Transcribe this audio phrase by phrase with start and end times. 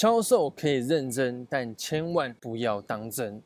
[0.00, 3.42] 销售可以认真，但千万不要当真。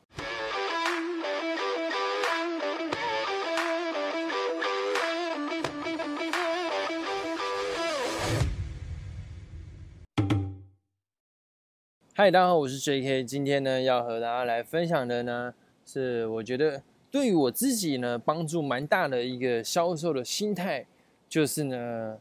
[12.13, 13.25] 嗨，大家好，我是 J.K。
[13.25, 15.53] 今天呢，要和大家来分享的呢，
[15.85, 20.85] 是我觉得对于我自己呢，帮助蛮大的一个销售的心态，
[21.27, 22.17] 就是呢，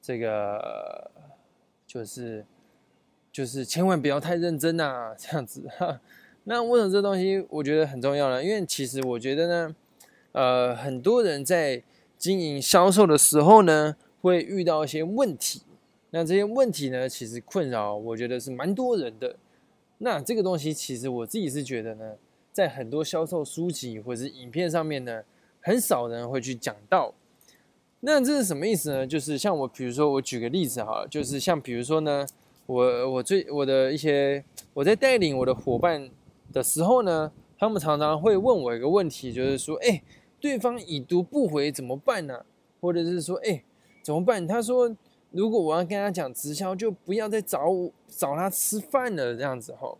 [0.00, 1.10] 这个
[1.86, 2.42] 就是
[3.36, 6.00] 就是千万不要太认真啊，这样子哈。
[6.44, 8.42] 那为什么这东西我觉得很重要呢？
[8.42, 9.76] 因为其实我觉得呢，
[10.32, 11.82] 呃，很多人在
[12.16, 15.60] 经营销售的时候呢，会遇到一些问题。
[16.12, 19.36] 那这些问题呢，其实困扰我觉得是蛮多人的。
[19.98, 22.14] 那这个东西其实我自己是觉得呢，
[22.52, 25.22] 在很多销售书籍或者是影片上面呢，
[25.60, 27.12] 很少人会去讲到。
[28.00, 29.06] 那这是什么意思呢？
[29.06, 32.26] 就是像我，比如说我举个例子哈，就是像比如说呢，
[32.66, 34.44] 我我最我的一些
[34.74, 36.10] 我在带领我的伙伴
[36.52, 40.02] 的时候呢，他们常常会问我一个问题，就是说，哎，
[40.40, 42.44] 对方已读不回怎么办呢？
[42.80, 43.62] 或者是说，哎，
[44.02, 44.46] 怎么办？
[44.46, 44.96] 他说。
[45.32, 49.94] 如果我要跟他讲直销，就不要再找我找他吃饭了，这样子哈，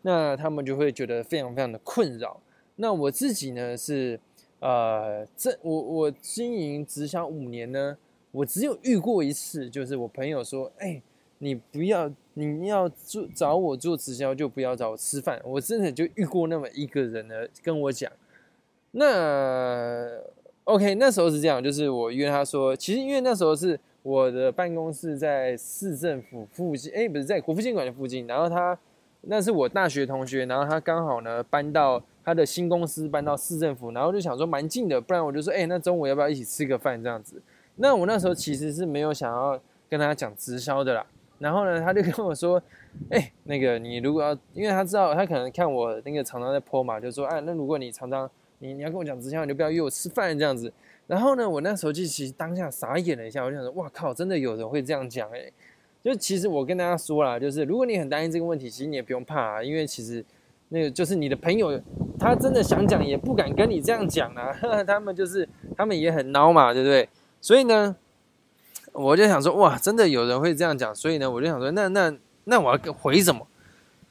[0.00, 2.40] 那他们就会觉得非常非常的困扰。
[2.76, 4.18] 那我自己呢是，
[4.58, 7.96] 呃，这我我经营直销五年呢，
[8.32, 11.00] 我只有遇过一次，就是我朋友说，哎，
[11.42, 15.40] 你不要你要做找我做直销，就不要找我吃饭。
[15.44, 18.10] 我真的就遇过那么一个人呢，跟我讲。
[18.92, 20.08] 那
[20.64, 23.78] OK，那时候是这样，就是我约他说，其实因为那时候是。
[24.04, 28.26] 我的办公室在市政府附近，哎，不是在国父纪念馆的附近。
[28.26, 28.76] 然后他
[29.20, 37.40] 那是我大学同学，然后他刚好呢搬到他的新公司，搬到市政府，然后就想说蛮近的，不然我就说，哎，那中午要不要一起吃个饭这样子？
[37.76, 39.56] 那我那时候其实是没有想要
[39.88, 41.06] 跟他讲直销的啦。
[41.42, 42.62] 然后呢，他就跟我说，
[43.10, 50.72] 哎，那个你如果要，因为他知道他可能看我那个常常在泼嘛，就说，哎，那如果你常常你你要跟我讲直销，你就不要约我吃饭这样子。
[51.08, 55.50] 然后呢，我那时候就其实当下傻眼了一下，我就想说，哇靠，真的有人会这样讲哎！
[56.00, 60.24] 就其实我跟大家说了，就是如果你很担心这个问题，其实你也不用怕啊，因为其实
[60.68, 61.78] 那个就是你的朋友，
[62.18, 64.52] 他真的想讲也不敢跟你这样讲啊，
[64.86, 67.08] 他们就是他们也很孬嘛，对不对？
[67.40, 67.94] 所以呢，
[68.92, 72.14] 我就想说，哇，真的有人会这样讲，所以呢，我就想说，那那
[72.44, 73.46] 那我要回什么？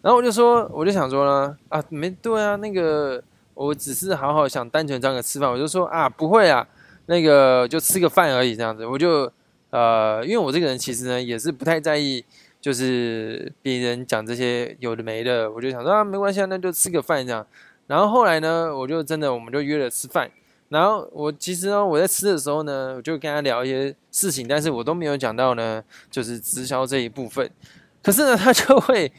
[0.02, 6.68] 然后我就说，我就想说呢，啊，没对啊，那个我只是好好想单纯这样个吃饭，我就说啊，不会啊。
[7.08, 9.30] 那个就吃个饭而已，这样子，我就
[9.72, 12.24] 呃，因为我这个人其实呢也是不太在意，
[12.62, 17.46] 就是别人讲这些有的没的，我就想说啊，没关系，那就吃个饭这样。
[17.88, 20.32] 然后后来呢，我就真的我们就约了吃饭。
[20.72, 27.48] 然后我其实呢，我在吃的时候呢，我就跟他聊一些事情，但是我都没有讲到呢，就是直销这一部分。
[28.02, 29.12] 可是呢，他就会。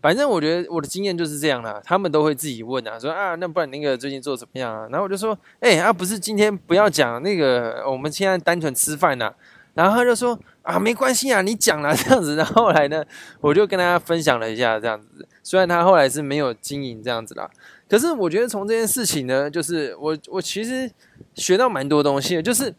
[0.00, 4.86] 反正我觉得我的经验就是这样啦，他们都会自己问啊，说啊，那不然那个最近做怎么样啊？
[4.92, 9.34] 然后我就说，哎，啊，不是今天不要讲那个，我们现在单纯吃饭呐。
[9.74, 12.36] 然后他就说啊，没关系啊，你讲了 这样子。
[12.36, 13.04] 然后后来呢，
[13.40, 15.26] 我就跟大家分享了一下这样子。
[15.42, 17.50] 虽然他后来是没有经营这样子啦，
[17.88, 20.90] 可是我觉得从这件事情呢，就是我我其实
[21.34, 22.74] 学到蛮多东西的，就是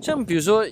[0.00, 0.66] 像比如说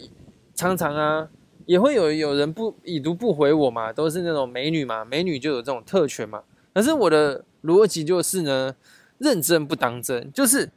[0.54, 1.28] 常常啊。
[1.64, 6.42] 也会有有人不已读不回我嘛，都是那种美女嘛，美女就有这种特权嘛。
[6.74, 8.74] 可是我的逻辑就是呢，
[9.18, 10.68] 认真不当真，就是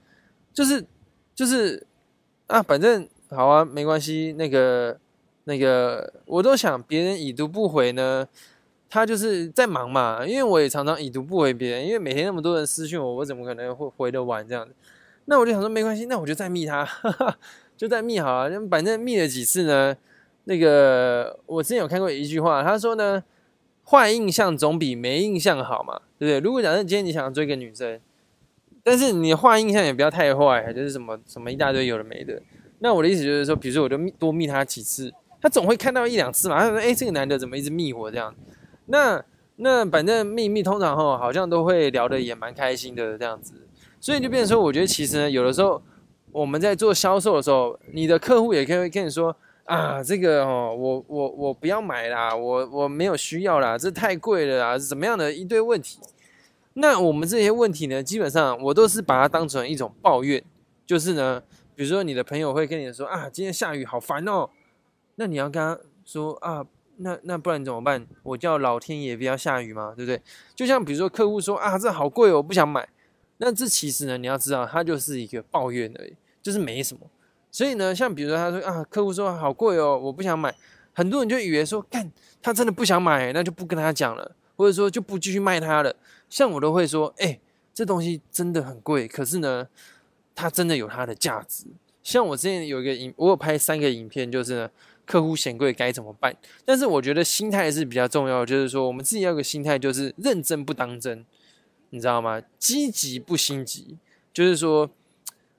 [0.53, 0.85] 就是
[1.33, 1.85] 就是
[2.45, 4.33] 啊，反正好啊，没关系。
[4.37, 4.95] 那个
[5.45, 8.27] 那个，我都想别人已读不回呢，
[8.89, 10.25] 他就是在忙嘛。
[10.25, 14.73] 因为我也常常已读不回别人，因为每天那么多人私讯我，我怎么可能会回得完这样子？
[15.25, 16.87] 那我就想说没关系，那我就再密他，
[17.75, 18.49] 就再密好啊。
[18.69, 19.95] 反正密了几次呢。
[20.47, 23.23] 那个，我之前有看过一句话，他说呢，
[23.83, 26.39] 坏印象总比没印象好嘛，对不对？
[26.39, 27.99] 如果假设今天你想要追个女生，
[28.83, 32.39] 但是你坏印象也不要太坏，就是什么什么一大堆有的没的。
[32.77, 36.59] 那我的意思就是说，比如说我就多密他几次，他总会看到一两次嘛。
[36.59, 38.31] 他说：“哎，这个男的怎么一直密我这样？”
[38.87, 39.23] 那
[39.57, 43.53] 那反正秘密通常后好像都会聊得也蛮开心的这样子。
[43.99, 45.81] 所以就变成说，我觉得其实呢，有的时候
[46.31, 49.35] 我们在做销售的时候，你的客户也可以跟你说。
[49.65, 55.97] 啊，这个哦，我我我不要买啦，我我没有需要啦，这太贵了啊，怎么样的一堆问题？
[56.73, 60.43] 那我们这些问题呢，基本上我都是把它当成一种抱怨，
[60.85, 61.41] 就是呢，
[61.73, 64.47] 比如说你的朋友会跟你说啊，今天下雨好烦哦，
[65.15, 66.63] 那你要跟他说啊，
[66.97, 68.05] 那那不然怎么办？
[68.23, 70.21] 我叫老天爷不要下雨嘛，对不对？
[70.55, 72.87] 就像比如说客户说啊，这好贵哦，我不想买，
[73.37, 77.01] 那这其实呢，你要知道，它就是一个抱怨而已，就是没什么。
[77.51, 80.53] 所以呢，像比如说他说啊，客户说好贵哦，我不想买，
[80.93, 82.11] 很多人就以为说干
[82.41, 85.95] 他真的不想买，那就不跟他讲了，或者说就不继续卖他了。
[86.29, 87.39] 像我都会说，哎，
[87.73, 89.67] 这东西真的很贵，可是呢，
[90.33, 91.65] 它真的有它的价值。
[92.03, 94.69] 像我之前有一个影，我有拍三个影片，就是呢，
[95.05, 96.35] 客户嫌贵该怎么办？
[96.65, 101.23] 但是我觉得心态是比较重要，就是说我们自己要有个心态，就是认真不当真，
[101.91, 102.41] 你知道吗？
[102.57, 103.97] 积极不心急，
[104.33, 104.89] 就是说，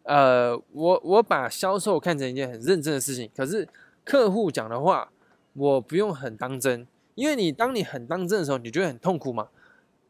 [0.02, 3.68] 呃，我我把销售看成一件很认真的事情，可是
[4.04, 5.10] 客户讲的话，
[5.54, 9.48] 我不用很当真，因为你当你很当真的时候，你就会很痛苦嘛。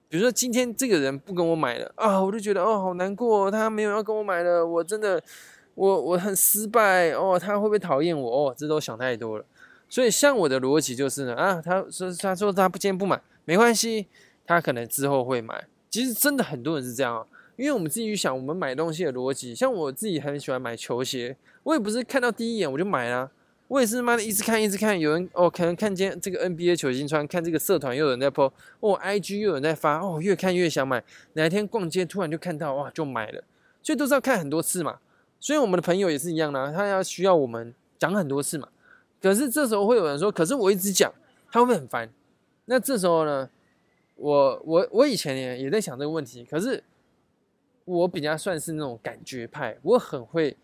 [0.09, 5.23] 比如说今天这个人不跟我买了啊，我就觉得哦好难过，他没有要跟我买了，我真的。
[5.77, 8.55] 我我很失败哦，他会不会讨厌我哦？
[8.59, 9.45] 这都想太多了。
[9.89, 14.09] 所以像我的逻辑就是呢，啊，他说他说他不今天不买没关系，
[14.45, 15.65] 他可能之后会买。
[15.89, 17.25] 其实真的很多人是这样啊，
[17.57, 23.31] 因为我们自己去想，我们买东西的逻辑，像我自己很喜欢买球鞋，我也不是看到第一眼我就买了，
[23.69, 28.51] 我也是妈的一直看一直看，有人哦可能看见这个 NBA 球星穿，看这个社团又有人在 po，
[28.81, 31.03] 哦 IG 又有人在发，哦越看越想买，
[31.35, 33.45] 哪一天逛街突然就看到哇就买了，
[33.83, 34.99] 所以都是要看很多次嘛。
[35.47, 38.69] 所以我们的朋友也是一样的，他要需要我们讲很多次嘛。
[39.23, 41.15] 可是这时候会有人说：“可是我一直讲，
[41.53, 42.13] 他会不会很烦？”
[42.67, 43.49] 那这时候呢，
[44.17, 46.45] 我我我以前也也在想这个问题。
[46.45, 46.83] 可是
[47.85, 50.57] 我比较算是那种感觉派，我很会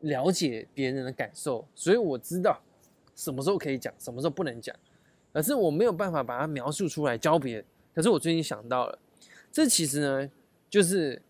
[0.00, 2.58] 了解别人的感受，所以我知道
[3.14, 4.74] 什么时候可以讲，什么时候不能讲。
[5.34, 7.64] 可是我没有办法把它描述出来教别人。
[7.94, 8.98] 可是我最近想到了，
[9.52, 10.30] 这其实呢，
[10.70, 11.20] 就是。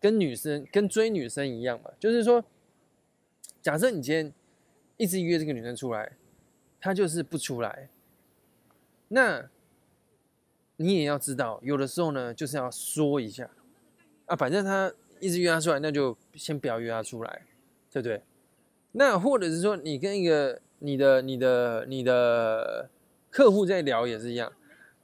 [0.00, 2.42] 跟女生跟追女生一样嘛，就是说，
[3.60, 4.32] 假设你今天
[4.96, 6.12] 一直约这个女生出来，
[6.80, 7.90] 她就是不出来，
[9.08, 9.50] 那
[10.76, 13.50] 你也要知道，有的时候呢，就是要说一下
[14.24, 17.42] 啊，反正她一直约她出来，那就先不要约她出来，
[17.92, 18.22] 对不对？
[18.92, 22.88] 那或者是说，你跟一个你的、你的、你的
[23.30, 24.50] 客户在聊也是一样，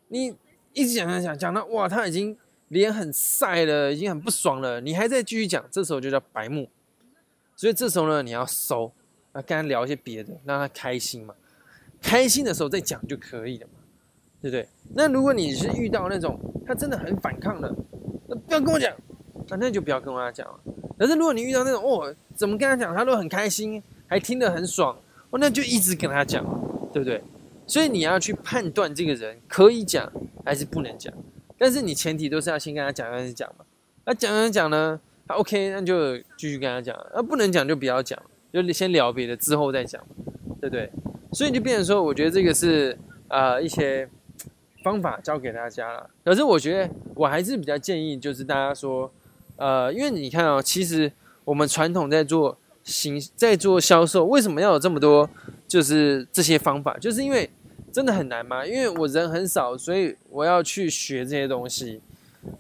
[0.08, 0.34] 你
[0.72, 2.38] 一直讲讲讲讲到哇，他已经。
[2.68, 6.68] 脸很晒了，已经很不爽了，你还在继续讲，这时候就叫白目。
[7.54, 8.92] 所以这时候呢，你要收，
[9.32, 11.34] 啊，跟他聊一些别的，让他开心嘛。
[12.02, 13.80] 开心的时候再讲就可以了嘛，
[14.42, 14.68] 对不对？
[14.94, 17.74] 那如果你是遇到那种他真的很反抗的，
[18.28, 18.94] 那不要跟我讲，
[19.48, 20.60] 那那就不要跟他讲了。
[20.98, 24.96] 可是如果你遇到那种哦，怎么跟他讲他都很开心，还听得很爽，
[25.30, 26.44] 哦，那就一直跟他讲，
[26.92, 27.22] 对不对？
[27.66, 30.12] 所以你要去判断这个人可以讲
[30.44, 31.12] 还是不能讲。
[31.58, 33.64] 但是你前提都是要先跟他讲，开始讲嘛。
[34.04, 36.94] 那讲讲讲呢，他 OK，那就继续跟他讲。
[37.14, 38.20] 那不能讲就不要讲，
[38.52, 40.02] 就先聊别的，之后再讲，
[40.60, 40.90] 对不对？
[41.32, 42.96] 所以就变成说，我觉得这个是
[43.28, 44.08] 呃一些
[44.82, 46.10] 方法教给大家了。
[46.24, 49.10] 可是我觉得我还是比较建议，就是大家说，
[49.56, 51.10] 呃，因为你看哦，其实
[51.44, 55.28] 我们传统在做行，在做销售，为什么要有这么多
[55.66, 56.96] 就是这些方法？
[56.98, 57.48] 就是因为。
[57.96, 58.62] 真的很难吗？
[58.66, 61.98] 因为我人很少，所以我要去学这些东西。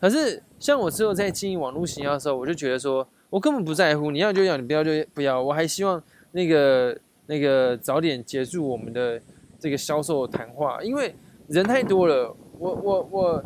[0.00, 5.42] 可是像我之后在经营网络营销的时候，我就觉得说，我根本不在乎，你要就要，你不要就不要。
[5.42, 6.02] 我还希望
[6.32, 9.20] 那个那个早点结束我们的
[9.58, 11.14] 这个销售谈话，因为
[11.48, 12.34] 人太多了。
[12.58, 13.44] 我我我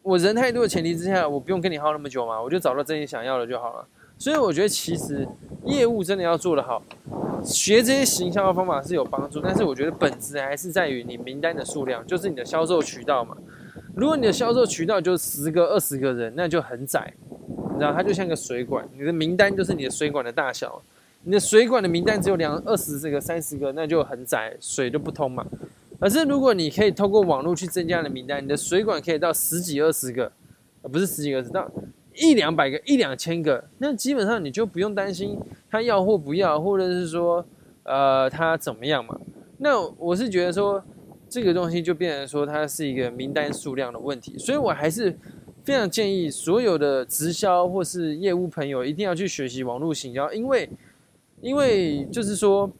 [0.00, 3.86] 我人太多的前提之下，我不用跟你耗那么久嘛，我就找到自己想要的就好了。
[4.18, 5.26] 所以我觉得其实
[5.64, 6.82] 业务真的要做得好。
[7.44, 13.36] 学这些行销的方法是有帮助，但是我觉得本质还是在于你名单的数量，就是你的销售渠道嘛。
[13.94, 17.12] 如果你的销售渠道就十个、二十个人，那就很窄，
[17.72, 20.82] 你知道，它就像个水管，你的名单就是你的水管的大小。
[21.22, 25.44] 你的水管的名单只有两、二十这个、三十个，那就很窄，水就不通嘛。
[25.98, 30.30] 可是如果你可以透过网络去增加你的名单，你的水管可以到十几、二十个，
[30.82, 31.68] 而不是十几个，到
[32.16, 35.38] 一两百个、一两千个，那基本上你就不用担心。
[35.70, 37.44] 他要或不要，或者是说，
[37.82, 39.18] 呃，他怎么样嘛？
[39.58, 40.82] 那我是觉得说，
[41.28, 44.38] 这个东西就变成说，它是一个名单数量的问题。
[44.38, 45.16] 所以我还是
[45.64, 50.68] 非常建议所有的直销或是业务朋友一定要去学习网络行销，因为，
[51.40, 52.70] 因为就是说，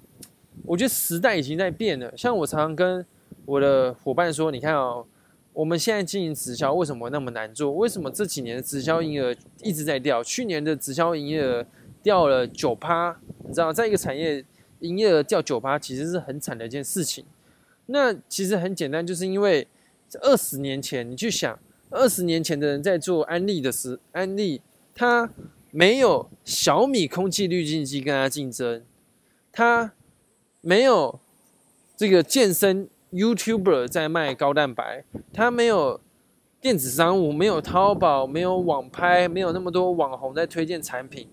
[0.64, 2.12] 我觉得时代已经在变了。
[2.16, 3.04] 像我常常跟
[3.44, 5.04] 我的伙伴说，你看哦，
[5.56, 7.72] 我们现在经营直销为什么那么难做？
[7.72, 10.22] 为什么这几年直销营业额一直在掉？
[10.22, 11.66] 去年的直销营业额。
[12.02, 14.44] 掉了九趴，你知道，在一个产业
[14.78, 17.24] 营业额掉九趴，其实是很惨的一件事情。
[17.86, 19.66] 那其实很简单，就是因为
[20.20, 21.58] 二十年前你去想，
[21.90, 24.62] 二十年前的人在做安利的时，安利
[24.94, 25.28] 他
[25.72, 28.84] 没有小米空气滤净机跟他竞争，
[29.50, 29.92] 他
[30.60, 31.18] 没有
[31.96, 36.00] 这个健身 YouTuber 在卖高蛋白，他没有
[36.60, 41.28] 电子商务，没有淘宝，没有网拍，没有那么多网红在推荐产品。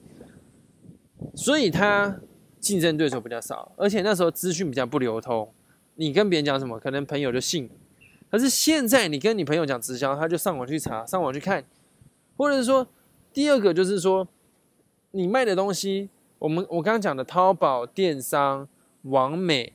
[1.35, 2.19] 所以他
[2.59, 5.49] 竞争对手比较少，而且那时候资讯比较不流通，
[5.95, 7.69] 你跟别人讲什么，可能朋友就信。
[8.29, 11.63] 可是现在你跟你朋友讲直销，他就上网去查，上网去看，
[12.35, 12.87] 或者是说，
[13.31, 14.27] 第二个就是说，
[15.11, 18.67] 你卖的东西，我们我刚刚讲的淘宝电商、
[19.03, 19.73] 网美、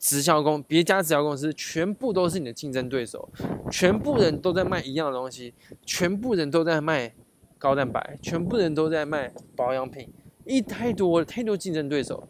[0.00, 3.28] 直销公别家直销公司，全部都是你的竞争对手，
[3.70, 5.54] 全部人都在卖一样的东西，
[5.86, 7.14] 全部人都在卖
[7.56, 10.08] 高蛋白，全部人都在卖保养品，
[10.44, 12.26] 一太多太多竞争对手，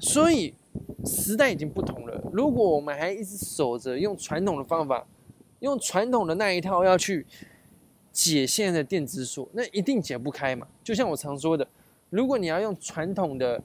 [0.00, 0.54] 所以。
[1.04, 2.30] 时代已经不同了。
[2.32, 5.04] 如果我们还一直守着用传统的方法，
[5.58, 7.26] 用传统的那一套要去
[8.12, 10.64] 解现在的电子锁，那一定解不开嘛。
[10.84, 11.66] 就像我常说的，
[12.08, 13.60] 如果你要用传统的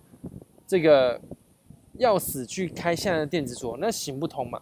[0.65, 1.21] 这个
[1.97, 4.61] 要死去开现在的电子锁，那行不通嘛。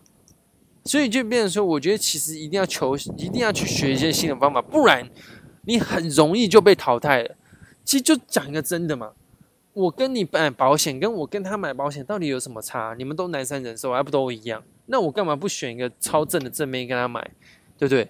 [0.83, 5.09] 所以就变成说，我觉得其实一定要求，一定要去学一些新的方法，不然
[5.63, 7.35] 你很容易就被淘汰了。
[7.83, 9.11] 其实就讲一个真的嘛。
[9.73, 12.95] 我跟你买保险，跟我跟他买保险到底有什么差？
[12.97, 14.63] 你们都南山人寿，还不都一样？
[14.85, 17.19] 那我干嘛不选一个超正的正面跟他买，
[17.77, 18.07] 对不对？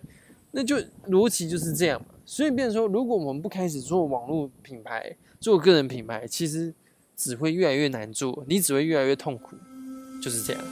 [0.52, 0.76] 那就
[1.08, 2.08] 逻辑就是这样嘛。
[2.26, 6.74] 所以变成说，如果我们不开始做网络品牌，做个人品牌，其实
[7.16, 9.56] 只会越来越难做，你只会越来越痛苦，
[10.22, 10.64] 就是这样。